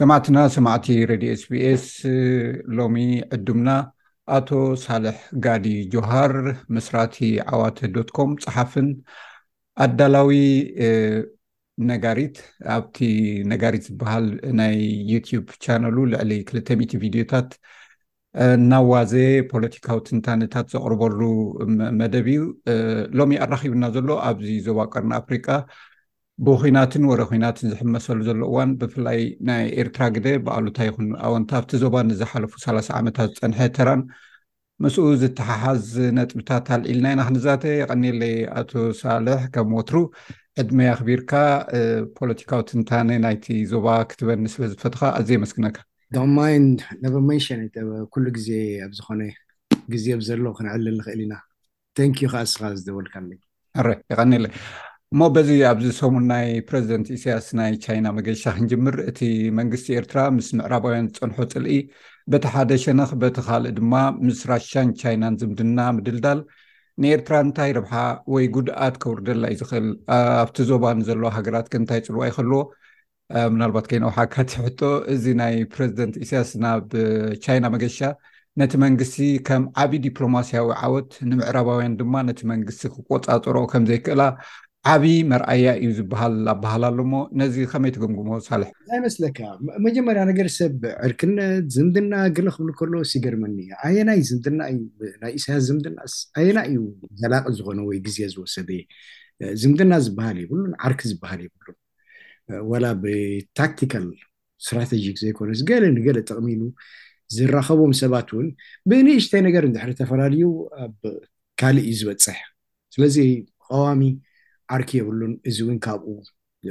ሰማዕትና 0.00 0.38
ማቲ 0.66 0.86
ሬዲዮ 1.10 1.32
ስኤስ 1.42 1.86
ሎሚ 2.78 2.96
ዕዱምና 3.36 3.70
ኣቶ 4.36 4.48
ሳልሕ 4.84 5.18
ጋዲ 5.44 5.66
ጆሃር 5.94 6.34
መስራቲ 6.76 7.16
ዓዋተ 7.54 7.78
ዶኮም 7.96 8.30
ፀሓፍን 8.44 8.88
ኣዳላዊ 9.86 10.32
ነጋሪት 11.90 12.36
ኣብቲ 12.78 12.96
ነጋሪት 13.54 13.84
ዝበሃል 13.90 14.28
ናይ 14.62 14.76
ዩቲብ 15.12 15.44
ቻነሉ 15.66 15.96
ልዕሊ 16.14 16.32
200 16.56 17.02
ቪዲዮታት 17.04 17.50
ናዋዜ 18.70 19.14
ፖለቲካዊ 19.52 19.98
ትንታነታት 20.08 20.66
ዘቅርበሉ 20.74 21.20
መደብ 22.00 22.26
እዩ 22.32 22.40
ሎሚ 23.18 23.30
ኣራኪቡና 23.44 23.84
ዘሎ 23.96 24.08
ኣብዚ 24.28 24.50
ዞባ 24.66 24.78
ቀርኒ 24.94 25.10
ኣፍሪቃ 25.20 25.46
ብኩናትን 26.46 27.02
ወረ 27.10 27.22
ኩናትን 27.30 27.66
ዝሕመሰሉ 27.72 28.18
ዘሎ 28.28 28.40
እዋን 28.50 28.70
ብፍላይ 28.80 29.20
ናይ 29.48 29.64
ኤርትራ 29.80 30.04
ግደ 30.16 30.26
ብኣሉንታይ 30.46 30.88
ይኹን 30.90 31.08
ኣዎንቲ 31.26 31.50
ኣብቲ 31.58 31.72
ዞባ 31.84 31.94
ንዝሓለፉ 32.10 32.52
ሳላ0 32.64 32.90
ዓመታት 33.00 33.30
ዝፀንሐ 33.36 33.60
ተራን 33.78 34.02
ምስኡ 34.84 35.04
ዝተሓሓዝ 35.22 35.84
ነጥምታት 36.18 36.66
ኣልዒልና 36.76 37.12
ኢና 37.14 37.22
ክንዛተ 37.28 37.64
የቀኒለ 37.80 38.22
ኣቶ 38.60 38.72
ሳልሕ 39.02 39.40
ከም 39.56 39.74
ወትሩ 39.78 39.96
ዕድመይ 40.62 40.90
ክቢርካ 41.02 41.32
ፖለቲካዊ 42.18 42.62
ትንታነ 42.72 43.10
ናይቲ 43.26 43.46
ዞባ 43.74 43.86
ክትበኒ 44.10 44.44
ስለዝፈትካ 44.56 45.02
ኣዘ 45.20 45.28
የመስግነካ 45.36 45.78
ማ 46.36 46.46
መንሸነ 47.28 47.60
ኩሉ 48.12 48.24
ግዜ 48.36 48.48
ኣብዝኮነ 48.86 49.22
ግዜ 49.92 50.04
ኣብዘሎ 50.16 50.42
ክንዕልል 50.58 50.96
ንኽእል 51.00 51.20
ኢና 51.24 51.34
ንዩ 52.12 52.18
ካኣስካ 52.32 52.60
ዝዘወልካ 52.78 53.14
ይ 53.32 53.38
ይቀኒ 54.10 54.32
እሞ 55.12 55.20
በዚ 55.34 55.48
ኣብዚ 55.70 55.86
ሰሙን 56.00 56.26
ናይ 56.32 56.48
ፕረዚደንት 56.68 57.08
እሳያስ 57.16 57.46
ናይ 57.58 57.72
ቻይና 57.84 58.06
መገሻ 58.18 58.42
ክንጅምር 58.56 58.96
እቲ 59.10 59.20
መንግስቲ 59.58 59.86
ኤርትራ 60.00 60.18
ምስ 60.36 60.48
ምዕራባውያን 60.58 61.08
ዝፀንሖ 61.16 61.38
ፅልኢ 61.52 61.76
በቲ 62.32 62.44
ሓደ 62.54 62.70
ሸነኽ 62.84 63.10
በቲ 63.22 63.36
ካልእ 63.48 63.72
ድማ 63.78 63.92
ምስ 64.26 64.40
ራሻን 64.50 64.90
ቻይናን 65.02 65.34
ዝምድና 65.42 65.78
ምድልዳል 65.96 66.40
ንኤርትራ 67.02 67.34
እንታይ 67.46 67.72
ርብሓ 67.78 67.94
ወይ 68.34 68.46
ጉድኣት 68.56 68.94
ከውርደላ 69.04 69.44
እዩ 69.54 69.58
ዝክእል 69.62 69.88
ኣብቲ 70.42 70.56
ዞባ 70.72 70.84
ንዘለ 71.00 71.22
ሃገራት 71.38 71.66
ከእንታይ 71.74 72.02
ፅልዋ 72.08 72.22
ይከልዎ 72.30 72.60
ምናልባት 73.52 73.86
ከይና 73.90 74.04
ውሓካቲ 74.10 74.50
ሕቶ 74.64 74.80
እዚ 75.12 75.24
ናይ 75.42 75.54
ፕረዚደንት 75.74 76.14
እሳያስ 76.24 76.50
ናብ 76.64 76.86
ቻይና 77.44 77.64
መገሻ 77.74 77.98
ነቲ 78.60 78.72
መንግስቲ 78.86 79.18
ከም 79.48 79.62
ዓብይ 79.82 80.00
ዲፕሎማስያዊ 80.08 80.66
ዓወት 80.86 81.12
ንምዕራባውያን 81.30 81.94
ድማ 82.00 82.14
ነቲ 82.28 82.40
መንግስቲ 82.52 82.82
ክቆፃፅሮኦ 82.94 83.64
ከምዘይክእላ 83.72 84.24
ዓብይ 84.92 85.16
መርኣያ 85.30 85.66
እዩ 85.80 85.88
ዝበሃል 85.98 86.34
ኣበሃልሎሞ 86.52 87.12
ነዚ 87.40 87.56
ከመይ 87.72 87.92
ትገምግሞ 87.96 88.30
ሳልሕ 88.48 88.70
ናይ 88.92 89.00
መስለካ 89.06 89.38
መጀመርያ 89.86 90.22
ነገርሰብ 90.30 90.74
ዕርክነት 91.06 91.66
ዝምድና 91.76 92.12
ገለ 92.38 92.48
ክብሉ 92.56 92.70
ከሎ 92.80 92.94
ስገርመኒ 93.12 93.58
ኣየና 93.88 94.10
ዝምና 94.30 94.60
እዩናይ 95.02 95.34
እሳያስ 95.40 95.64
ዝምናስ 95.70 96.16
ኣየና 96.42 96.58
እዩ 96.70 96.80
ዘላቅ 97.22 97.44
ዝኮነ 97.58 97.80
ወይ 97.90 98.00
ግዜ 98.08 98.18
ዝወሰደ 98.34 98.70
ዝምድና 99.62 99.92
ዝበሃል 100.06 100.36
ይብሉን 100.44 100.72
ዓርኪ 100.86 101.00
ዝበሃል 101.12 101.40
ይብሉን 101.46 101.78
ዋላ 102.70 102.84
ብታክቲካል 103.02 104.06
ስትራቴጂክ 104.66 105.16
ዘይኮነ 105.22 105.50
ገለ 105.70 105.84
ንገለ 105.96 106.18
ጠቅሚሉ 106.30 106.62
ዝራከቦም 107.36 107.92
ሰባት 108.02 108.28
እውን 108.34 108.48
ብንእሽተይ 108.90 109.40
ነገር 109.48 109.62
ንድሕሪ 109.70 109.90
ተፈላለዩ 110.00 110.42
ካሊእ 111.60 111.86
እዩ 111.86 111.94
ዝበፅሕ 112.00 112.38
ስለዚ 112.94 113.16
ቀዋሚ 113.68 114.02
ዓርኪ 114.76 114.90
የብሉን 115.00 115.32
እዚ 115.50 115.58
እውን 115.64 115.78
ካብኡ 115.86 116.10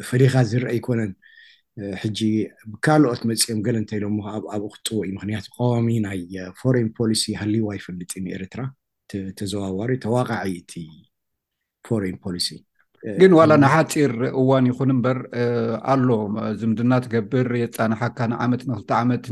ፈሊኻ 0.09 0.33
ዝርአ 0.52 0.70
ይኮነን 0.77 1.11
ሕጂ 2.02 2.20
ብካልኦት 2.71 3.21
መፂኦም 3.30 3.59
ገለ 3.65 3.76
እንተኢሎሞኣብኡ 3.83 4.53
ክጥው 4.73 4.99
ዩ 5.09 5.11
ምክንያቱ 5.17 5.45
ቃዋሚ 5.58 5.88
ናይ 6.05 6.21
ፎሬን 6.61 6.89
ፖሊሲ 6.98 7.23
ሃልዋ 7.42 7.70
ይፈልጥ 7.80 8.11
ኤርትራ 8.38 8.61
ተዘዋዋሩ 9.39 9.89
ተዋቃዒ 10.05 10.45
እቲ 10.61 10.73
ፎሬን 11.89 12.17
ፖሊሲ 12.26 12.48
ግን 13.22 13.32
ዋላ 13.38 13.52
ናሓፂር 13.64 14.12
እዋን 14.39 14.66
ይኹን 14.70 14.89
እምበር 14.94 15.17
ኣሎ 15.94 16.08
ዝምድና 16.62 16.92
ትገብር 17.06 17.48
የፃናሓካ 17.62 18.17
ንዓመት 18.34 18.62
ንክልተ 18.70 18.92
ዓመት 19.04 19.23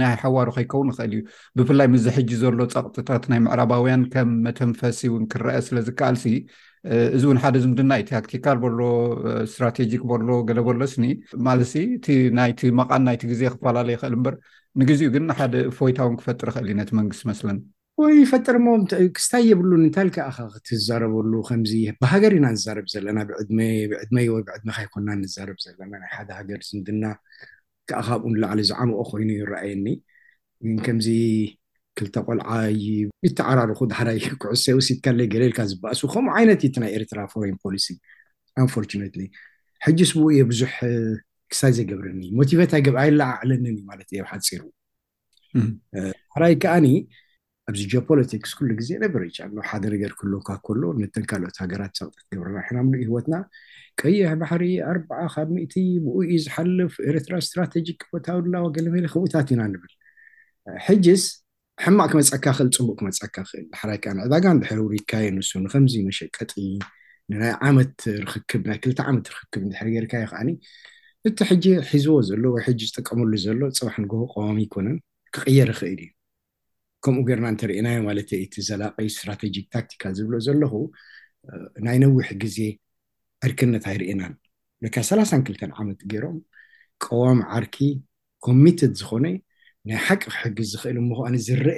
ናይ 0.00 0.14
ሓዋርከይከውን 0.22 0.90
ይክእል 0.92 1.14
እዩ 1.16 1.22
ብፍላይ 1.58 1.88
ምስዝሕጂ 1.94 2.30
ዘሎ 2.42 2.58
ፀቅጥታት 2.74 3.24
ናይ 3.32 3.40
ምዕራባውያን 3.46 4.02
ከም 4.12 4.30
መተንፈሲ 4.44 5.00
ውን 5.14 5.24
ክረአ 5.32 5.56
ስለ 5.68 5.76
ዝከኣል 5.88 6.18
ሲ 6.24 6.34
እዚ 7.16 7.22
እውን 7.28 7.40
ሓደ 7.44 7.56
ዝምድና 7.64 7.92
ዩ 8.00 8.04
ታክቲካል 8.12 8.58
በሎ 8.64 8.80
እስትራቴጂክ 9.46 10.04
በሎ 10.12 10.28
ገለ 10.50 10.60
በሎስኒ 10.68 11.06
ማለት 11.48 11.72
እቲ 11.84 12.06
ናይቲ 12.40 12.60
መቃን 12.82 13.02
ናይቲ 13.08 13.22
ግዜ 13.32 13.42
ክፈላለዩ 13.56 13.96
ይክእል 13.96 14.14
እምበር 14.18 14.36
ንግዜኡ 14.82 15.08
ግን 15.16 15.26
ሓደ 15.40 15.54
ፎይታ 15.80 15.98
እውን 16.06 16.16
ክፈጥር 16.22 16.50
ይክእል 16.52 16.66
እዩ 16.70 16.76
ነቲ 16.82 16.92
መንግስት 17.00 17.24
መስለኒ 17.32 17.58
ወይ 18.02 18.16
ፈጥሪ 18.30 18.56
ሞ 18.64 18.66
ክስታይ 19.14 19.44
የብሉን 19.50 19.80
እንታሊክካ 19.86 20.24
ክትዛረበሉ 20.54 21.32
ከምዚ 21.48 21.72
ብሃገር 22.02 22.32
ኢና 22.36 22.46
ዛርብ 22.64 22.86
ዘለና 22.92 23.18
ብዕድመ 23.28 23.58
ወይ 24.34 24.42
ብዕድመካ 24.48 24.76
ይኮና 24.84 25.08
ንርብ 25.22 25.58
ዘለና 25.64 25.92
ናይ 26.02 26.10
ሓደ 26.16 26.28
ሃገር 26.38 26.60
ዝምድና 26.68 27.04
ከዓኻ 27.90 28.08
ብኡን 28.22 28.34
ላዕሊ 28.42 28.60
ዝዓንቆ 28.70 28.96
ኮይኑ 29.10 29.30
ይረኣየኒ 29.40 29.86
ከምዚ 30.86 31.08
ክልተ 31.98 32.14
ቆልዓይ 32.28 32.78
ይተዓራርኩ 33.28 33.80
ድሕራይ 33.92 34.18
ኩዕሰይ 34.44 34.74
ወሲትካለ 34.78 35.18
ገለልካ 35.34 35.58
ዝበኣሱ 35.70 36.00
ከምኡ 36.14 36.32
ዓይነት 36.38 36.60
ቲ 36.64 36.76
ናይ 36.82 36.90
ኤርትራ 36.98 37.18
ፎሬን 37.32 37.58
ፖሊሲ 37.66 37.86
ኣንፎርነት 38.64 39.14
ሕጂ 39.86 39.98
ስብ 40.12 40.20
የ 40.38 40.42
ብዙሕ 40.52 40.74
ክስታይ 41.50 41.72
ዘይገብርኒ 41.78 42.20
ሞቲቨታይ 42.38 42.82
ገብ 42.86 42.96
ይለዓዕለኒ 43.08 43.66
ማለት 43.90 44.08
እ 44.14 44.18
ኣብ 44.22 44.28
ሓፂሩ 44.34 44.62
ሕራይ 46.36 46.54
ከዓኒ 46.62 46.88
ኣብዚ 47.70 47.80
ጆ 47.92 48.00
ፖለቲክስ 48.08 48.52
ኩሉ 48.58 48.68
ግዜ 48.80 48.90
ነብርቻ 49.02 49.36
ኣሎ 49.46 49.56
ሓደ 49.68 49.82
ነገር 49.94 50.12
ክህልካ 50.18 50.50
ከሎ 50.66 50.82
ነተንካልኦት 51.00 51.56
ሃገራት 51.62 51.92
ሰቅጥት 52.00 52.24
ገብርና 52.36 52.58
ሕናምኢ 52.66 53.00
ህወትና 53.08 53.34
ቀይሕ 54.02 54.28
ባሕሪ 54.42 54.64
ኣርባዓ 54.92 55.20
ካብ 55.34 55.48
ሚእቲ 55.56 55.74
ብኡእ 56.04 56.30
ዝሓልፍ 56.44 56.94
ኤረትራ 57.08 57.34
ስትራቴጂክ 57.46 58.00
ቦታውድላዋ 58.14 58.64
ገለመለ 58.76 59.04
ከምኡታት 59.14 59.48
ኢና 59.54 59.62
ንብል 59.74 59.92
ሕጅስ 60.86 61.24
ሕማቅ 61.84 62.08
ክመፀካ 62.12 62.46
ክእል 62.58 62.70
ፅሙቅ 62.78 62.96
ክመፀካ 63.00 63.34
ክእል 63.50 63.66
ሕይከዓ 63.82 64.12
ንዕዳጋ 64.18 64.44
ንድሕሪ 64.58 64.80
ውሪካ 64.88 65.10
ንሱ 65.38 65.50
ንከምዚ 65.64 65.94
መሸቀጢ 66.08 66.54
ንናይ 67.32 67.52
ዓመት 67.68 67.94
ርክክብ 68.24 68.62
ናይ 68.70 68.78
ክልተ 68.84 68.98
ዓመት 69.12 69.26
ርክክብ 69.34 69.62
ንድሕሪ 69.68 69.88
የርካይ 69.98 70.24
ከዓኒ 70.32 70.48
እቲ 71.28 71.38
ሕጂ 71.50 71.64
ሒዝቦ 71.90 72.14
ዘሎ 72.30 72.42
ወይ 72.54 72.62
ሕጂ 72.68 72.80
ዝጠቀመሉ 72.90 73.30
ዘሎ 73.48 73.60
ፅባሕ 73.78 73.96
ንጎቡ 74.04 74.22
ቀዋሚ 74.34 74.58
ይኮነን 74.66 74.96
ክቅየር 75.36 75.70
ይክእል 75.74 76.00
እዩ 76.06 76.10
ከምኡ 77.04 77.22
ገርና 77.28 77.46
እንተርእየናዮ 77.52 77.98
ማለት 78.08 78.28
እቲ 78.44 78.54
ዘላቀይ 78.68 79.08
ስትራቴጂክ 79.16 79.66
ታክቲካል 79.74 80.12
ዝብሎ 80.18 80.34
ዘለኹ 80.46 80.72
ናይ 81.86 81.96
ነዊሕ 82.04 82.28
ግዜ 82.42 82.58
ዕርክነት 83.46 83.84
ኣይርእናን 83.92 84.34
ወይካ 84.84 84.96
ሰላሳን 85.10 85.42
ክልተ 85.46 85.62
ዓመት 85.82 86.00
ገይሮም 86.12 86.38
ቀዋም 87.04 87.40
ዓርኪ 87.56 87.76
ኮሚተድ 88.46 88.92
ዝኮነ 89.00 89.26
ናይ 89.90 89.98
ሓቂ 90.06 90.22
ክሕጊ 90.32 90.58
ዝክእል 90.72 90.98
ምኒ 91.08 91.36
ዝርአ 91.46 91.76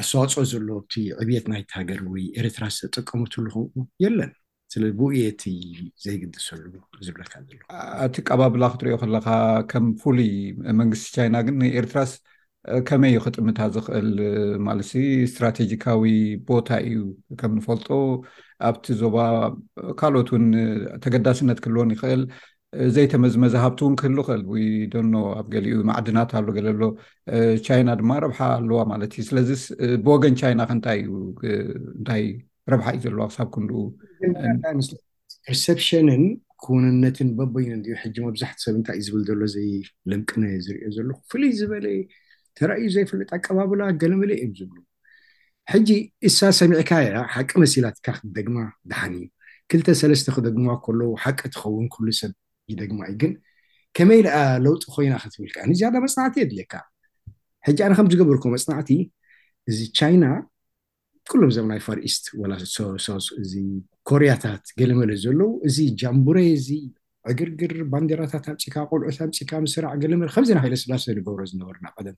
ኣስተዋፅኦ 0.00 0.42
ዘሎ 0.52 0.68
ቲ 0.92 1.02
ዕብት 1.22 1.46
ናይቲ 1.52 1.68
ሃገር 1.78 2.00
ወይ 2.12 2.24
ኤርትራስ 2.40 2.76
ተጠቀመትሉ 2.82 3.46
ከም 3.74 3.84
የለን 4.04 4.32
ስለ 4.72 4.82
ብየቲ 4.98 5.42
ዘይግድሰ 6.04 6.46
ዝብለካ 7.06 7.32
ዘሎ 7.48 7.62
እቲ 8.06 8.14
ቀባብላ 8.28 8.62
ክትሪኦ 8.74 8.96
ከለካ 9.02 9.28
ከም 9.70 9.86
ፍሉይ 10.02 10.30
መንግስቲ 10.80 11.08
ቻይና 11.16 11.36
ግን 11.46 11.58
ኤርትራስ 11.80 12.12
ከመይ 12.88 13.14
ክጥምታ 13.24 13.58
ዝኽእል 13.74 14.10
ማለት 14.66 14.90
እስትራቴጂካዊ 15.26 16.02
ቦታ 16.48 16.68
እዩ 16.90 16.98
ከም 17.40 17.52
ንፈልጦ 17.58 17.88
ኣብቲ 18.68 18.84
ዞባ 19.00 19.16
ካልኦት 20.00 20.28
ውን 20.34 20.44
ተገዳስነት 21.04 21.58
ክህልዎን 21.64 21.92
ይኽእል 21.94 22.22
ዘይተመዝመዝሃብቲ 22.96 23.80
እውን 23.84 23.96
ክህልክእል 24.00 24.42
ይ 24.60 24.66
ደኖ 24.92 25.14
ኣብ 25.40 25.46
ገሊኡ 25.54 25.80
ማዕድናት 25.88 26.30
ኣሎ 26.38 26.46
ገለሎ 26.58 26.82
ቻይና 27.66 27.88
ድማ 28.02 28.10
ረብሓ 28.26 28.38
ኣለዋ 28.60 28.78
ማለት 28.92 29.10
እዩ 29.16 29.24
ስለዚ 29.30 29.50
ብወገን 30.04 30.34
ቻይና 30.42 30.60
ክንታይ 30.70 31.00
እዩ 31.04 31.12
እንታይ 31.98 32.24
ረብሓ 32.74 32.86
እዩ 32.96 33.02
ዘለዋ 33.06 33.26
ክሳብ 33.32 33.48
ክንኡስ 33.56 34.88
ፐርሰፕሽንን 35.48 36.24
ኮውንነትን 36.66 37.28
በቦይነ 37.40 37.72
እ 37.92 37.94
ሕጂ 38.04 38.16
መብዛሕት 38.28 38.58
ሰብ 38.66 38.74
እንታይ 38.80 38.96
እዩ 38.98 39.04
ዝብል 39.12 39.20
ዘሎ 39.28 39.40
ዘይለምቅነ 39.56 40.42
ዝርዮ 40.66 40.88
ዘሎ 40.98 41.08
ፍሉይ 41.30 41.50
ዝበለዩ 41.60 42.00
ተራእዩ 42.58 42.86
ዘይፍለጥ 42.96 43.28
ኣቀባብላ 43.36 43.82
ገለመለ 44.00 44.30
እዮም 44.38 44.52
ዝብሉ 44.58 44.78
ሕጂ 45.72 45.88
እሳ 46.28 46.38
ሰሚዕካ 46.60 46.90
ያ 47.06 47.20
ሓቂ 47.34 47.50
መሲላት 47.64 47.96
ካክደግማ 48.06 48.56
ድሓን 48.90 49.12
እዩ 49.18 49.26
ክልተሰለስተ 49.72 50.28
ክደግማ 50.36 50.66
ከለው 50.84 51.10
ሓቂ 51.24 51.40
ትኸውን 51.54 51.86
ኩሉ 51.94 52.06
ሰብ 52.20 52.32
ዩ 52.70 52.74
ደግማ 52.82 53.00
እዩ 53.10 53.16
ግን 53.22 53.32
ከመይ 53.96 54.20
ንኣ 54.26 54.34
ለውጢ 54.64 54.82
ኮይና 54.94 55.14
ክትብልካ 55.22 55.56
ንዝዳ 55.70 55.94
መፅናዕቲ 56.06 56.36
የድለካ 56.42 56.72
ሕጂ 57.66 57.78
ኣነ 57.86 57.92
ከም 57.98 58.08
ዝገብርኩ 58.12 58.44
መፅናዕቲ 58.54 58.90
እዚ 59.70 59.78
ቻይና 59.98 60.24
ኩሎም 61.32 61.50
ዞብ 61.56 61.66
ናይ 61.72 61.80
ፋርኢስት 61.86 62.24
ወ 62.42 62.52
እዚ 63.44 63.52
ኮርያታት 64.10 64.64
ገለመለ 64.80 65.10
ዘለው 65.24 65.50
እዚ 65.68 65.76
ጃምቡረ 66.00 66.38
እዚ 66.58 66.68
ዕግርግር 67.32 67.72
ባንዴራታት 67.92 68.44
ኣምፂካ 68.54 68.74
ቁልዑት 68.92 69.18
ምፂካ 69.30 69.50
ምስራዕ 69.66 69.92
ገለመለ 70.04 70.28
ከምዚና 70.36 70.58
ክእለስላሰ 70.64 71.04
ንገብሮ 71.18 71.42
ዝነበርና 71.50 71.86
ቀደም 71.96 72.16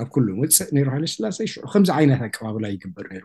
ኣብ 0.00 0.08
ኩሉ 0.14 0.26
ውፅእ 0.40 0.68
ነይሩ 0.76 0.86
ሃይለ 0.94 1.04
ስላሳ 1.14 1.38
ሽ 1.52 1.54
ከምዚ 1.72 1.90
ዓይነት 1.98 2.20
ኣቀባብላ 2.26 2.64
ይግበር 2.74 3.06
ሩ 3.22 3.24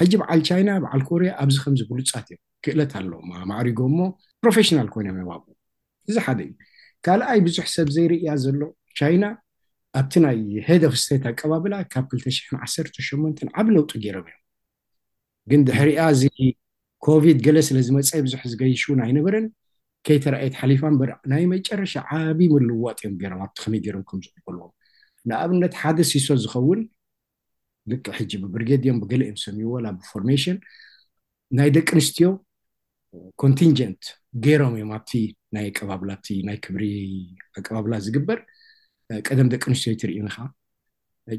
ሕጂ 0.00 0.12
በዓል 0.20 0.40
ቻይና 0.48 0.70
በዓል 0.84 1.02
ኮርያ 1.08 1.30
ኣብዚ 1.42 1.56
ከምዚ 1.64 1.80
ብሉፃት 1.90 2.14
እዮም 2.32 2.40
ክእለት 2.64 2.92
ኣለዎ 3.00 3.18
ማዕሪጎ 3.50 3.80
ሞ 3.96 4.00
ፕሮፌሽናል 4.42 4.88
ኮይኖም 4.94 5.18
እዚ 6.10 6.16
ሓደ 6.26 6.38
እዩ 6.46 6.52
ካልኣይ 7.06 7.40
ብዙሕ 7.46 7.66
ሰብ 7.76 7.88
ዘይርእያ 7.96 8.28
ዘሎ 8.44 8.60
ቻይና 8.98 9.24
ኣብቲ 9.98 10.14
ናይ 10.24 10.38
ሄደ 10.68 10.82
ኦፍ 10.90 10.96
ስተት 11.02 11.24
ኣቀባብላ 11.32 11.74
ካብ 11.92 12.06
2ዓ8 12.24 13.52
ዓብ 13.60 13.66
ለውጡ 13.76 13.90
ገይሮም 14.04 14.26
እዮም 14.30 14.40
ግን 15.50 15.60
ድሕሪያ 15.68 16.00
እዚ 16.14 16.22
ኮቪድ 17.06 17.38
ገለ 17.46 17.58
ስለ 17.68 17.78
ዝመፀ 17.88 18.10
ብዙሕ 18.26 18.40
ዝገይሽውን 18.52 19.00
ኣይነበረን 19.06 19.46
ከይተራኣየት 20.06 20.56
ሓሊፋበ 20.60 21.00
ናይ 21.30 21.44
መጨረሻ 21.54 21.94
ዓብ 22.18 22.40
ምልዋጥ 22.54 22.98
እዮም 23.02 23.14
ገም 23.22 23.38
ከይገም 23.60 24.00
ልዎ 24.56 24.66
ንኣብነት 25.30 25.74
ሓደ 25.82 25.98
ሲሶ 26.10 26.26
ዝኸውን 26.42 26.80
ል 27.90 27.94
ሕጂ 28.18 28.32
ብብርጌድዮም 28.42 28.98
ብገሊ 29.02 29.22
ዮም 29.28 29.38
ሰምይወላ 29.44 29.86
ብፎርሜሽን 29.98 30.56
ናይ 31.58 31.70
ደቂ 31.76 31.88
ኣንስትዮ 31.98 32.28
ኮንቲንጀንት 33.42 34.02
ገይሮም 34.44 34.74
እዮም 34.78 34.90
ኣብቲ 34.98 35.12
ናይ 35.56 35.66
ቀባናይ 35.78 36.58
ክብሪ 36.64 36.82
ኣቀባብላ 37.58 37.92
ዝግበር 38.06 38.40
ቀደም 39.26 39.48
ደቂ 39.54 39.62
ኣንስትዮ 39.72 39.92
ይትርኢኒካ 39.94 40.36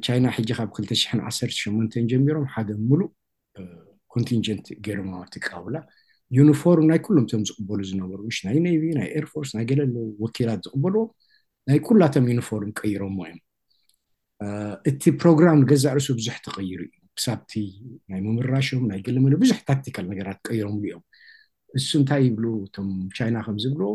ቻይና 0.05 0.25
ሕጂ 0.37 0.49
ካብ 0.57 0.69
218 0.79 1.99
ጀሚሮም 2.11 2.45
ሓደ 2.53 2.69
ሙሉእ 2.89 3.09
ኮንቲንጀንት 4.13 4.67
ገይሮምእም 4.87 5.17
ኣብ 5.21 5.35
ቀባብላ 5.45 5.75
ዩኒፎርም 6.37 6.85
ናይ 6.91 6.99
ኩሎምቶም 7.05 7.43
ዝቅበሉ 7.49 7.79
ዝነበሩ 7.89 8.19
ሽ 8.35 8.39
ናይ 8.47 8.57
ኔቪ 8.65 8.83
ናይ 8.99 9.07
ኤርፎርስ 9.19 9.51
ናይ 9.57 9.65
ገለ 9.69 9.81
ወኪላት 10.23 10.59
ዝቅበልዎ 10.67 11.03
ናይ 11.69 11.77
ኩላቶም 11.87 12.25
ዩኒፎርም 12.31 12.71
ቀይሮምዎ 12.81 13.23
እዮም 13.29 13.39
እቲ 14.89 15.03
ፕሮግራም 15.21 15.59
ገዛ 15.69 15.85
ርእሱ 15.97 16.09
ብዙሕ 16.19 16.35
ተቀይሩ 16.45 16.79
እዩ 16.87 16.93
ሳብቲ 17.23 17.53
ናይ 18.11 18.19
ምምራሾም 18.25 18.83
ናይ 18.91 18.99
ገለመሉ 19.07 19.33
ብዙሕ 19.43 19.57
ታክቲካል 19.69 20.05
ነገራት 20.11 20.37
ቀይሮምሉ 20.49 20.83
እዮም 20.97 21.03
እሱ 21.77 21.89
እንታይ 22.01 22.21
ይብሉ 22.27 22.45
እቶም 22.67 22.87
ቻይና 23.17 23.37
ከምዝብልዎ 23.47 23.89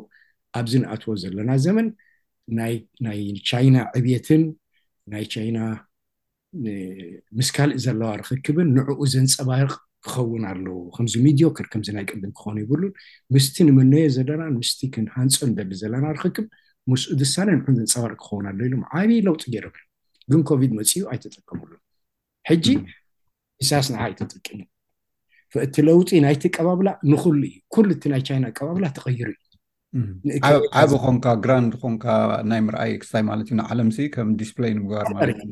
ኣብዚ 0.60 0.72
ንኣትዎ 0.82 1.14
ዘለና 1.22 1.50
ዘመን 1.66 1.86
ናይ 3.06 3.20
ቻይና 3.50 3.76
ዕብትን 4.00 4.42
ናይ 5.14 5.24
ቻይና 5.34 5.58
ምስካሊእ 7.38 7.80
ዘለዋ 7.84 8.10
ርክክብን 8.22 8.68
ንዕኡ 8.76 8.98
ዘንፀባርቅ 9.14 9.74
ክኸውን 10.06 10.42
ኣለው 10.50 10.76
ከምዚ 10.96 11.14
ሚድዮ 11.26 11.46
ክርከምዚናይ 11.58 12.04
ቅድም 12.10 12.32
ክኾኑ 12.38 12.56
ይብሉን 12.64 12.92
ምስቲ 13.34 13.56
ንመነዮ 13.68 14.06
ዘለና 14.18 14.44
ምስ 14.58 14.72
ክንሃንፆ 14.94 15.40
ደዲ 15.58 15.72
ዘለና 15.82 16.04
ርክክብ 16.18 16.46
ምስኡ 16.92 17.10
ድሳነ 17.22 17.48
ን 17.72 17.76
ዘንፀባርቅ 17.80 18.18
ክኸውን 18.22 18.46
ኣለው 18.52 18.66
ኢሎም 18.70 18.82
ዓብይ 19.00 19.20
ለውጢ 19.28 19.42
ገይር 19.54 19.66
ግን 20.30 20.40
ኮቪድ 20.48 20.70
መፅኡ 20.78 20.96
ኣይተጠቀመሉ 21.12 21.70
ሕጂ 22.50 22.66
እሳስ 23.62 23.86
ንዓ 23.94 24.00
እይተጠቅም 24.10 24.58
እቲ 25.64 25.74
ለውጢ 25.88 26.08
ናይቲ 26.26 26.42
ቀባብላ 26.56 26.88
ንሉ 27.10 27.24
እዩ 27.48 27.54
ኩሉእቲ 27.74 28.02
ናይ 28.12 28.22
ቻይና 28.28 28.44
ቀባብላ 28.58 28.84
ተቀይሩ 28.96 29.28
እዩዓብ 30.38 30.90
ኮንካ 31.04 31.24
ግራንድ 31.44 31.72
ኮንካ 31.82 32.04
ናይ 32.50 32.60
ምርኣይ 32.66 32.90
ክሳይ 33.02 33.22
ማለት 33.30 33.46
እዩ 33.50 33.54
ንዓለም 33.60 33.88
ከም 34.14 34.28
ዲስይ 34.40 34.72
ንምግባርከም 34.78 35.50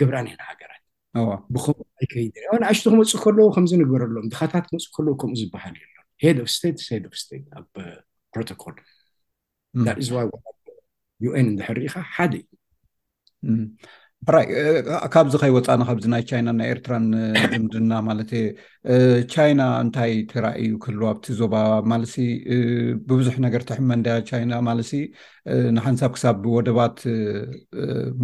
ግብራ 0.00 0.14
ሃገራትዋብከምይከኣሽቶ 0.50 2.84
ክመፁ 2.94 3.10
ከለዉ 3.24 3.48
ከምዝንግበረሎ 3.56 4.16
ድካታት 4.32 4.64
ክመፁ 4.70 4.84
ዎ 5.12 5.14
ከምኡ 5.22 5.34
ዝባሃል 5.42 5.76
እዩ 6.22 6.38
ስስ 6.54 6.88
ኣ 7.58 7.60
ፕሮቶኮ 8.34 8.62
ዩን 11.24 11.46
እንሕርኢካ 11.52 11.94
ሓደእዩ 12.14 12.46
ኣራይ 14.28 14.46
ካብዚ 15.14 15.34
ከይወፃኒ 15.40 15.80
ካብዚ 15.88 16.04
ናይ 16.12 16.22
ቻይና 16.28 16.48
ናይ 16.58 16.68
ኤርትራን 16.74 17.04
ድምድና 17.52 17.92
ማለት 18.06 18.30
የ 18.38 18.42
ቻይና 19.32 19.62
እንታይ 19.84 20.12
ተራእዩ 20.30 20.70
ክህል 20.84 21.02
ኣብቲ 21.10 21.26
ዞባ 21.40 21.54
ማለሲ 21.92 22.16
ብቡዙሕ 23.08 23.36
ነገር 23.46 23.62
ተሕመንዳ 23.70 24.08
ቻይና 24.30 24.52
ማለሲ 24.68 24.92
ንሓንሳብ 25.76 26.12
ክሳብ 26.16 26.38
ብወደባት 26.46 26.98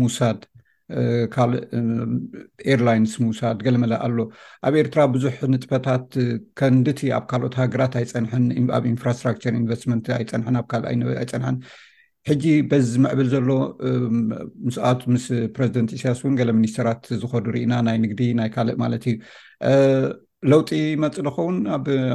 ምውሳድ 0.01 0.41
ካልእ 1.35 1.63
ኤርላይንስ 2.73 3.13
ምውሳድ 3.27 3.59
ገለ 3.67 3.77
መለ 3.85 3.93
ኣሎ 4.07 4.19
ኣብ 4.69 4.75
ኤርትራ 4.83 5.01
ብዙሕ 5.15 5.37
ንጥፈታት 5.53 6.07
ከንዲቲ 6.61 7.03
ኣብ 7.19 7.25
ካልኦት 7.33 7.55
ሃገራት 7.63 7.95
ኣይፀንሐን 8.01 8.45
ኣብ 8.79 8.85
ኢንፍራስትራክቸር 8.95 9.55
ኢንቨስትመንት 9.61 10.09
ኣይፀንሐን 10.19 10.59
ኣብ 10.63 10.67
ካልእ 10.73 10.89
ኣይፀንሐን 11.23 11.59
ሕጂ 12.29 12.45
በዚ 12.71 12.91
ምዕብል 13.05 13.29
ዘሎ 13.33 13.49
ምስኣት 14.67 15.01
ምስ 15.13 15.25
ፕረዚደንት 15.55 15.91
እስያስ 15.95 16.19
እውን 16.23 16.35
ገለ 16.41 16.51
ሚኒስተራት 16.59 17.03
ዝከዱ 17.23 17.47
ርኢና 17.55 17.73
ናይ 17.87 17.97
ንግዲ 18.05 18.21
ናይ 18.41 18.49
ካልእ 18.55 18.77
ማለት 18.83 19.05
እዩ 19.11 19.15
ለውጢ 20.51 20.71
መፅ 21.03 21.17
ንኸውን 21.27 21.57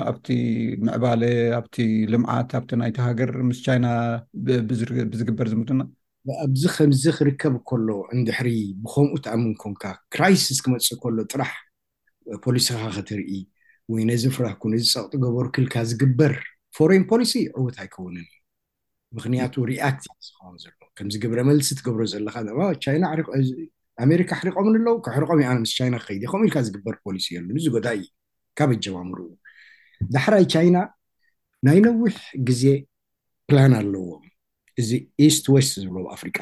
ኣብቲ 0.10 0.28
ምዕባለ 0.88 1.22
ኣብቲ 1.60 1.78
ልምዓት 2.14 2.50
ኣብቲ 2.60 2.72
ናይቲ 2.82 2.98
ሃገር 3.08 3.32
ምስ 3.50 3.60
ቻይና 3.66 3.88
ብዝግበር 5.12 5.50
ዝምትና 5.54 5.82
ኣብዚ 6.46 6.64
ከምዚ 6.76 7.04
ክርከብ 7.20 7.54
ከሎ 7.70 7.90
እንድሕሪ 8.16 8.50
ብከምኡ 8.86 9.16
ተኣምን 9.28 9.54
ኮንካ 9.64 9.84
ክራይስስ 10.16 10.60
ክመፅእ 10.66 11.00
ከሎ 11.04 11.18
ጥራሕ 11.34 11.54
ፖሊሲካ 12.46 12.82
ከትርኢ 12.96 13.34
ወይ 13.94 14.02
ነዚ 14.12 14.24
ፍራህኩ 14.38 14.64
ነዚፀቅጢ 14.78 15.14
ገበሩ 15.26 15.48
ክልካ 15.58 15.76
ዝግበር 15.92 16.36
ፎሬን 16.80 17.06
ፖሊሲ 17.14 17.34
ዕወት 17.60 17.78
ኣይከውን 17.84 18.18
ምክንያቱ 19.18 19.54
ሪኣቲቭ 19.70 20.12
ዝ 20.64 20.68
ከምዚ 20.98 21.16
ግብረ 21.24 21.40
መልሲ 21.50 21.68
ትገብሮ 21.80 22.04
ዘለካ 22.14 22.36
ኣሜሪካ 24.06 24.32
ሕሪቆምን 24.40 24.76
ኣለው 24.80 24.96
ካብሕርቆም 25.06 25.40
እዩኣነ 25.42 25.56
ምስ 25.62 25.72
ቻይና 25.78 25.96
ክከይድ 26.02 26.24
እዩ 26.24 26.28
ከምኢልካ 26.34 26.58
ዝግበር 26.66 26.96
ፖሊስ 27.06 27.26
እየ 27.30 27.38
እዚ 27.60 27.66
ጎዳ 27.76 27.88
እዩ 27.98 28.04
ካበትጀባምሩ 28.58 29.20
ዳሕራይ 30.16 30.46
ቻይና 30.54 30.78
ናይ 31.68 31.80
ነዊሕ 31.86 32.14
ግዜ 32.50 32.64
ፕላን 33.50 33.74
ኣለዎም 33.80 34.26
እዚ 34.82 34.90
ኢስት 35.28 35.46
ወስት 35.56 35.74
ዝለ 35.84 35.96
ኣፍሪካ 36.16 36.38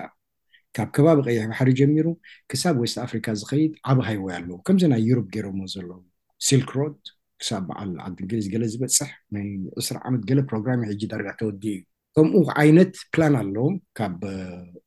ካብ 0.78 0.90
ከባቢ 0.98 1.18
ቀይሕ 1.28 1.46
ባሕሪ 1.52 1.70
ጀሚሩ 1.82 2.08
ክሳብ 2.54 2.76
ወስት 2.84 2.98
ኣፍሪካ 3.06 3.28
ዝኸይድ 3.42 3.74
ዓብ 3.94 4.02
ሃይወይ 4.10 4.36
ኣለዎ 4.40 4.58
ከምዚ 4.70 4.84
ናይ 4.94 5.02
ዩሮብ 5.12 5.30
ገይሮዎ 5.36 5.62
ዘለው 5.76 6.02
ሲልክሮድ 6.48 6.98
ክሳብ 7.44 7.64
በዓል 7.72 7.94
ዓንግሊዝ 8.10 8.48
ገለ 8.56 8.66
ዝበፅሕ 8.74 9.12
ይ 9.46 9.50
እስራ 9.84 9.96
ዓመት 10.10 10.24
ገለ 10.32 10.42
ፕሮግራሚ 10.54 10.82
ሕጂ 10.92 11.02
ዳርጋ 11.14 11.30
ተወዲ 11.42 11.64
እዩ 11.78 11.82
ከምኡ 12.18 12.44
ዓይነት 12.62 12.92
ፕላን 13.14 13.34
ኣለዎም 13.40 13.74
ካብ 13.98 14.20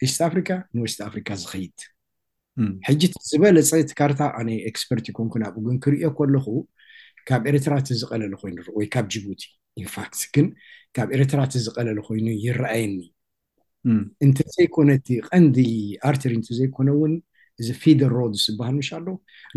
ኤስት 0.05 0.19
ኣፍሪካ 0.27 0.51
ንወስት 0.77 1.01
ኣፍሪካ 1.07 1.29
ዝከይድ 1.43 1.77
ሕጂት 2.87 3.13
ዝበለ 3.31 3.57
ፀቲ 3.71 3.89
ካርታ 3.99 4.21
ኣነ 4.39 4.49
ኤክስፐርት 4.71 5.07
ኮንኩብኡግን 5.19 5.77
ክሪኦ 5.85 6.09
ከለኩ 6.19 6.47
ካብ 7.29 7.43
ኤርትራት 7.51 7.89
ዝቀለለ 8.01 8.35
ኮይኑወይ 8.43 8.87
ካብ 8.95 9.07
ጅቡቲ 9.15 9.43
ኢንፋክት 9.81 10.21
ግን 10.35 10.47
ካብ 10.99 11.09
ኤርትራት 11.17 11.53
ዝቀለለ 11.67 11.99
ኮይኑ 12.09 12.27
ይረኣየኒ 12.45 12.97
እንተዘይኮነቲ 14.27 15.09
ቀንዲ 15.31 15.57
ኣርተሪ 16.11 16.33
እንተዘይኮነ 16.41 16.89
እውን 16.97 17.13
እዚ 17.63 17.69
ፊደር 17.83 18.11
ሮድ 18.19 18.35
ዝበሃል 18.45 18.75
ንሻሎ 18.81 19.07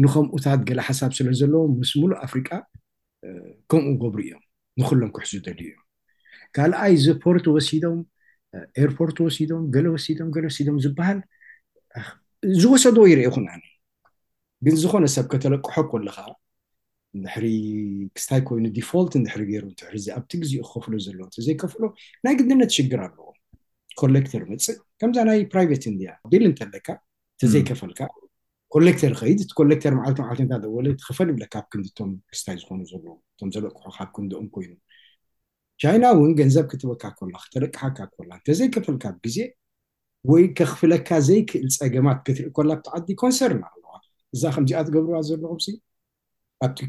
ንከምኡታት 0.04 0.60
ገላ 0.70 0.80
ሓሳብ 0.90 1.12
ስለ 1.20 1.30
ዘለዎም 1.42 1.74
ምስ 1.82 1.94
ሙሉእ 2.01 2.20
ኣፍሪቃ 2.28 2.50
ከምኡ 3.72 3.94
ገብሩ 4.04 4.20
እዮም 4.28 4.44
ንክሎም 4.80 5.12
ክሕዙ 5.16 5.32
ደል 5.46 5.60
እዮም 5.66 5.80
ካልኣይ 6.55 6.93
ዚፖርት 7.05 7.46
ወሲዶም 7.55 8.00
ኤርፖርት 8.84 9.17
ወሲዶም 9.25 9.63
ገለ 9.74 9.86
ወሲዶም 9.96 10.29
ገለ 10.36 10.43
ወሲዶም 10.50 10.77
ዝበሃል 10.86 11.20
ዝወሰዶዎ 12.62 13.05
ይርአ 13.12 13.24
ይኹን 13.27 13.46
ኣነ 13.53 13.63
ግንዝኮነ 14.65 15.05
ሰብ 15.15 15.25
ከተለቅሖ 15.34 15.75
ኮለካ 15.91 16.17
ንድሕሪ 17.22 17.46
ክስታይ 18.15 18.41
ኮይኑ 18.48 18.65
ዲፋልት 18.79 19.13
ንድሕሪ 19.22 19.41
ገይሩ 19.51 19.63
ሕዚ 19.93 20.05
ኣብቲ 20.17 20.31
ግዜኡ 20.41 20.62
ክከፍሉ 20.72 20.93
ዘሎ 21.05 21.20
ተዘይከፍሎ 21.36 21.84
ናይ 22.25 22.34
ግድነት 22.39 22.72
ሽግር 22.77 23.01
ኣለዎ 23.05 23.25
ኮሌክተር 24.01 24.41
መፅእ 24.51 24.77
ከምዛ 25.00 25.17
ናይ 25.29 25.39
ፕራይቨት 25.53 25.84
እንድያ 25.91 26.10
ቤል 26.31 26.43
ንተለካ 26.51 26.88
እተዘይከፈልካ 27.36 28.00
ኮሌክተር 28.74 29.12
ከይድ 29.20 29.39
እቲ 29.43 29.51
ኮሌክተር 29.60 29.93
ማዓለቶ 30.00 30.20
ዓለደወ 30.31 30.75
ትክፈል 31.01 31.27
ይብለካ 31.31 31.53
ብ 31.63 31.65
ክንዲቶም 31.74 32.12
ክስታይ 32.31 32.58
ዝኮኑ 32.62 32.81
ዘሎ 32.91 33.05
እቶም 33.34 33.50
ዘለቅሑ 33.55 33.86
ካብ 33.98 34.10
ክንዶኦም 34.15 34.48
ኮይኑ 34.55 34.72
ቻይና 35.81 36.05
እውን 36.15 36.31
ገንዘብ 36.39 36.65
ክትበካ 36.71 37.03
ኮላ 37.19 37.33
ክተለቀሓካ 37.43 37.97
ላ 38.29 38.31
እተዘይከፍልካ 38.39 39.05
ግዜ 39.25 39.38
ወይ 40.31 40.43
ከክፍለካ 40.57 41.09
ዘይክእል 41.27 41.69
ፀገማት 41.81 42.19
ክትርኢ 42.25 42.50
ኮላ 42.57 42.69
ብቲዓዲ 42.79 43.07
ኮንሰር 43.21 43.51
ኣለዋ 43.69 43.93
እዛ 44.35 44.43
ከምዚኣ 44.55 44.79
ትገብርዋ 44.88 45.19
ዘለኩም 45.29 45.59
ኣብቲ 46.65 46.79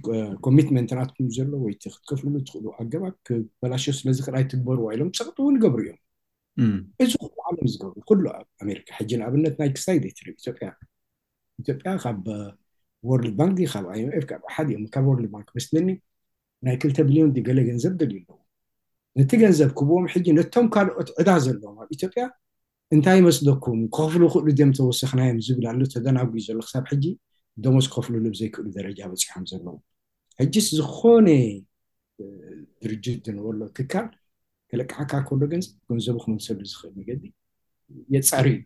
ኮሚትመንትናትኩም 0.47 1.29
ዘሎ 1.37 1.51
ወይቲ 1.67 1.83
ክትከፍልሉ 1.93 2.35
ትክእሉ 2.49 2.65
ኣገባ 2.81 3.05
ክፈላሽ 3.27 3.85
ስለዚ 4.01 4.19
ክእልይ 4.27 4.45
ትበርዋ 4.51 4.87
ኢሎም 4.97 5.11
ፀቅጥ 5.19 5.37
እውን 5.45 5.57
ገብሩ 5.63 5.83
እዮም 6.63 6.75
እዚ 7.05 7.13
ዓሎም 7.49 7.67
ዝገብሩ 7.75 7.97
ኩሉ 8.11 8.25
ኣሜሪካ 8.65 8.89
ሕጂ 8.99 9.11
ንኣብነት 9.21 9.55
ናይ 9.63 9.71
ክሳይደ 9.79 10.05
ትኢ 10.19 10.35
ያ 10.67 10.71
ኢትዮጵያ 11.63 11.89
ካብ 12.05 12.27
ወርልድ 13.11 13.35
ባንክ 13.41 13.59
ካብ 13.75 13.87
ኣይምኤፍሓ 13.95 14.31
እዮም 14.69 14.85
ካብ 14.97 15.07
ዎርልድባንክ 15.15 15.49
መስለኒ 15.61 15.89
ናይ 16.69 16.77
ክልተ 16.85 16.99
ብልዮን 17.11 17.33
ገለ 17.49 17.59
ገንዘብ 17.71 17.95
ደልዩ 18.03 18.21
ኣሎዎ 18.27 18.39
ነቲ 19.19 19.31
ገንዘብ 19.43 19.71
ክብኦም 19.79 20.05
ሕጂ 20.13 20.27
ነቶም 20.39 20.67
ካልኦት 20.75 21.09
ዕዳ 21.21 21.31
ዘለዎም 21.45 21.77
ኣብ 21.83 21.89
ኢትዮጵያ 21.97 22.23
እንታይ 22.95 23.19
መስደኩም 23.27 23.79
ክኸፍሉ 23.95 24.23
ክእሉ 24.33 24.47
ድም 24.59 24.71
ተወሰክናዮም 24.79 25.39
ዝብል 25.47 25.67
ሎ 25.81 25.85
ተደናጉዩ 25.95 26.41
ዘሎ 26.49 26.59
ክሳብ 26.67 26.85
ሕጂ 26.93 27.05
ደመስ 27.65 27.87
ክኸፍሉሉ 27.93 28.25
ዘይክእሉ 28.41 28.67
ደረጃ 28.79 28.99
በፂሖም 29.11 29.45
ዘለዎ 29.51 29.75
ሕጂ 30.43 30.55
ዝኮነ 30.79 31.29
ድርጅት 32.85 33.27
ንበሎ 33.37 33.61
ትካል 33.79 34.07
ከለቃዓካ 34.73 35.13
ክበሎ 35.29 35.43
ገንዘብ 35.53 35.73
ገንዘቡ 35.91 36.17
ክመሰሉ 36.25 36.61
ዝኽእል 36.73 36.93
ነገዲ 37.01 37.23
የፃሪ 38.15 38.47
ዩ 38.57 38.63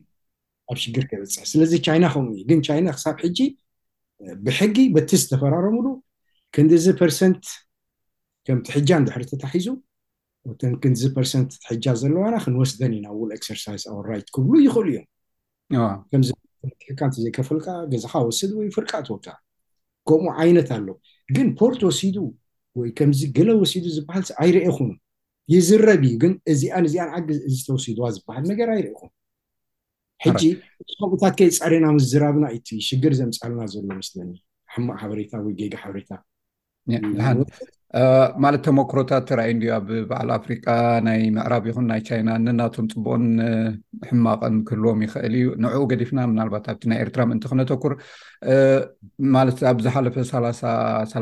ኣብ 0.73 0.77
ሽግር 0.83 1.05
ከበፅሕ 1.11 1.45
ስለዚ 1.53 1.73
ቻይና 1.87 2.05
ከምኡ 2.15 2.31
እዩ 2.37 2.45
ግን 2.51 2.61
ቻይና 2.69 2.87
ክሳብ 2.97 3.17
ሕጂ 3.25 3.39
ብሕጊ 4.45 4.77
በቲ 4.95 5.11
ዝተፈራረምሉ 5.23 5.87
ከንዲዚ 6.57 6.87
ፐርሰንት 7.01 7.43
ከምቲ 8.47 8.67
ሕጃ 8.77 8.91
ድሕሪ 9.07 9.23
ተታሒዙ 9.33 9.67
ቶንክንዚ 10.61 11.01
ፐርሰንት 11.17 11.51
ትሕጃ 11.63 11.87
ዘለዋና 12.03 12.35
ክንወስደን 12.45 12.93
ኢዩና 12.97 13.07
ውሉ 13.21 13.31
ኤክሰርሳይዝ 13.39 13.83
ኣውራት 13.93 14.27
ክብሉ 14.35 14.53
ይኽእሉ 14.67 14.89
እዮም 14.95 15.05
ከምዚ 16.11 16.29
ርካ 16.93 17.01
እዘይከፈልካ 17.21 17.67
ገዛካ 17.93 18.15
ወስድ 18.29 18.51
ወይ 18.59 18.69
ፍርቃትወከዓ 18.77 19.35
ከምኡ 20.09 20.33
ዓይነት 20.43 20.69
ኣሎ 20.77 20.89
ግን 21.37 21.49
ፖርት 21.61 21.81
ወሲዱ 21.89 22.17
ወይከምዚ 22.81 23.21
ገለ 23.37 23.51
ወሲዱ 23.63 23.87
ዝበሃል 23.97 24.25
ኣይርአኹኑ 24.45 24.91
ይዝረብ 25.55 26.03
እዩ 26.09 26.15
ግን 26.23 26.33
እዚኣ 26.53 26.75
ዚኣ 26.93 27.05
ንዓጊ 27.11 27.29
እዚ 27.49 27.57
ተወሲድዋ 27.69 28.07
ዝበሃል 28.17 28.45
ነገር 28.53 28.69
ኣይርአኹም 28.77 29.11
ሕጂ 30.25 30.43
ከምኡታት 30.99 31.35
ከይ 31.41 31.51
ፀሪና 31.61 31.87
ምስዝራብና 31.97 32.45
እዩቲ 32.55 32.69
ሽግር 32.89 33.13
ዘምፃልና 33.21 33.63
ዘሎ 33.75 33.87
መስለኒ 34.01 34.33
ሓማቅ 34.75 34.97
ሓበሬታ 35.03 35.33
ወይ 35.47 35.55
ጌጋ 35.61 35.75
ሓበሬታ 35.83 36.13
ማለት 38.45 38.61
ተመክሮታት 38.67 39.23
ተርእዩ 39.29 39.51
እን 39.57 39.63
ኣብ 39.77 39.87
በዓል 40.11 40.29
ኣፍሪቃ 40.37 40.67
ናይ 41.07 41.21
ምዕራብ 41.37 41.65
ይኹን 41.71 41.87
ናይ 41.91 42.01
ቻይና 42.09 42.29
ነናቶም 42.47 42.87
ፅቡቅን 42.93 43.25
ሕማቅን 44.11 44.55
ክህልዎም 44.67 45.01
ይኽእል 45.07 45.35
እዩ 45.41 45.47
ንዕኡ 45.65 45.83
ገዲፍና 45.93 46.19
ምናልባት 46.33 46.67
ኣብቲ 46.73 46.83
ናይ 46.91 46.99
ኤርትራ 47.05 47.21
ምእንቲ 47.31 47.45
ክነተኩር 47.53 47.95
ማለት 49.37 49.59
ኣብ 49.71 49.79
ዝሓለፈ 49.87 50.17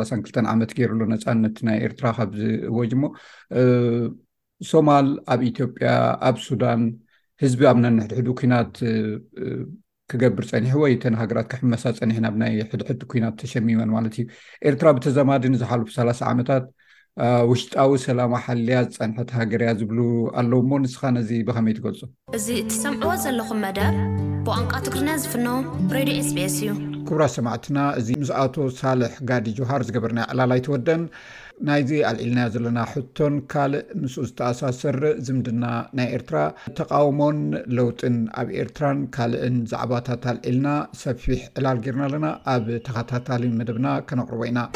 ላክልተ 0.01 0.37
ዓመት 0.55 0.71
ገይሩሉ 0.79 1.01
ነፃነቲ 1.15 1.59
ናይ 1.71 1.79
ኤርትራ 1.89 2.07
ካብዚወጅ 2.19 2.93
ሞ 3.03 3.13
ሶማል 4.73 5.09
ኣብ 5.35 5.41
ኢትዮጵያ 5.53 5.91
ኣብ 6.29 6.37
ሱዳን 6.49 6.83
ህዝቢ 7.45 7.63
ኣብ 7.73 7.79
ነንሕድሕዱ 7.87 8.29
ኩናት 8.41 8.75
ክገብር 10.13 10.45
ፀኒሕ 10.51 10.73
ወይ 10.83 10.93
ተን 11.03 11.15
ሃገራት 11.21 11.47
ክሕመሳ 11.53 11.83
ፀኒሕ 11.99 12.17
ናብ 12.25 12.35
ናይ 12.43 12.53
ሕድሕዲ 12.73 13.01
ኩናት 13.11 13.35
ተሸሚዎን 13.43 13.91
ማለት 13.97 14.15
እዩ 14.19 14.25
ኤርትራ 14.69 14.87
ብተዘማዲ 14.97 15.43
ንዝሓልፉ 15.55 15.89
3ላ0 15.97 16.23
ዓመታት 16.33 16.65
ውሽጣዊ 17.51 17.91
ሰላማ 18.07 18.33
ሓልያ 18.45 18.79
ዝፀንሐት 18.95 19.29
ሃገርያ 19.39 19.69
ዝብሉ 19.81 19.99
ኣለው 20.41 20.63
ሞ 20.71 20.83
ንስኻ 20.85 21.03
ነዚ 21.17 21.31
ብከመይ 21.49 21.75
ትገልፁ 21.79 22.03
እዚ 22.39 22.47
እትሰምዕዎ 22.65 23.13
ዘለኹም 23.27 23.63
መደር 23.67 23.95
ብቋንቋ 24.47 24.73
ትግሪና 24.89 25.11
ዝፍኖ 25.25 25.47
ሬድዮ 25.97 26.19
ስቢኤስ 26.33 26.57
እዩ 26.65 26.71
ክቡራ 27.09 27.25
ሰማዕትና 27.37 27.79
እዚ 28.01 28.09
ምስ 28.21 28.31
ኣቶ 28.43 28.57
ሳልሕ 28.81 29.13
ጋዲ 29.29 29.47
ጆውሃር 29.59 29.83
ዝገበርና 29.89 30.21
ዕላል 30.33 30.53
ኣይተወደን 30.57 31.03
ናይዚ 31.67 31.91
አልዒልና 32.11 32.41
ዘለና 32.55 32.79
ሕቶን 32.93 33.35
ካልእ 33.53 33.83
ምስ 34.05 34.15
ዝተኣሳስር 34.29 34.99
ዝምድና 35.27 35.65
ናይ 36.01 36.09
ኤርትራ 36.19 36.39
ተቃውሞን 36.81 37.39
ለውጥን 37.81 38.17
ኣብ 38.43 38.51
ኤርትራን 38.63 39.01
ካልእን 39.17 39.59
ዛዕባታት 39.73 40.25
ኣልዒልና 40.33 40.69
ሰፊሕ 41.05 41.43
ዕላል 41.59 41.79
ጌርና 41.87 42.05
ኣለና 42.09 42.29
ኣብ 42.55 42.67
ተኸታታሊ 42.89 43.55
መደብና 43.61 43.89
ከነቅርቦ 44.11 44.43
ኢና 44.51 44.69